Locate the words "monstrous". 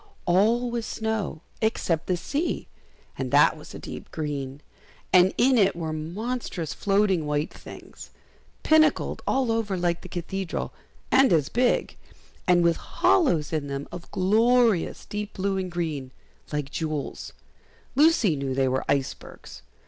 5.93-6.73